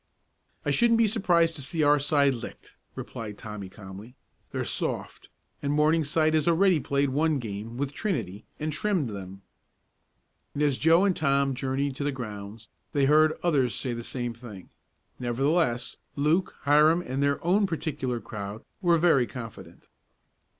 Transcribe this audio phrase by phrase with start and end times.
[0.65, 4.15] "I shouldn't be surprised to see our side licked," replied Tommy calmly.
[4.51, 5.29] "They're soft,
[5.61, 9.43] and Morningside has already played one game with Trinity and trimmed them."
[10.55, 14.33] And as Joe and Tom journeyed to the grounds they heard others say the same
[14.33, 14.71] thing.
[15.19, 19.87] Nevertheless, Luke, Hiram and their own particular crowd were very confident.